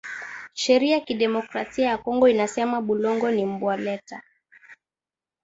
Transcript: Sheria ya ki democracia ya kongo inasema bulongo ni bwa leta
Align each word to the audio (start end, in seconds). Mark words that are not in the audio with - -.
Sheria 0.53 0.97
ya 0.97 1.03
ki 1.05 1.13
democracia 1.13 1.87
ya 1.89 1.97
kongo 1.97 2.27
inasema 2.27 2.81
bulongo 2.81 3.31
ni 3.31 3.45
bwa 3.59 3.77
leta 3.77 4.23